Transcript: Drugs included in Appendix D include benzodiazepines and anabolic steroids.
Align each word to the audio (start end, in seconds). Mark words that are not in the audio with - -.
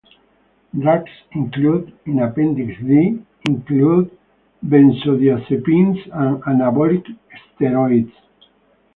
Drugs 0.75 1.11
included 1.33 1.93
in 2.07 2.17
Appendix 2.21 2.73
D 2.81 3.19
include 3.47 4.09
benzodiazepines 4.65 6.03
and 6.11 6.41
anabolic 6.41 7.05
steroids. 7.53 8.11